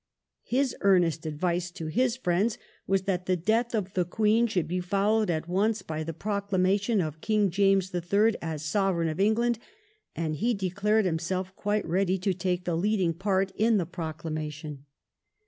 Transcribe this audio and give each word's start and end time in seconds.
His 0.45 0.75
earnest 0.81 1.27
advice 1.27 1.69
to 1.69 1.85
his 1.85 2.17
friends 2.17 2.57
was 2.87 3.03
that 3.03 3.27
the 3.27 3.35
death 3.37 3.75
of 3.75 3.93
the 3.93 4.03
Queen 4.03 4.47
should 4.47 4.67
be 4.67 4.79
followed 4.79 5.29
at 5.29 5.47
once 5.47 5.83
by 5.83 6.03
the 6.03 6.11
proclamation 6.11 6.99
of 7.01 7.21
King 7.21 7.51
James 7.51 7.93
III. 7.93 8.33
as 8.41 8.65
Sovereign 8.65 9.09
of 9.09 9.19
England, 9.19 9.59
and 10.15 10.37
he 10.37 10.55
declared 10.55 11.05
himself 11.05 11.55
quite 11.55 11.85
ready 11.87 12.17
to 12.17 12.33
take 12.33 12.65
the 12.65 12.75
leading 12.75 13.13
part 13.13 13.51
in 13.55 13.77
the 13.77 13.85
proclamation. 13.85 14.85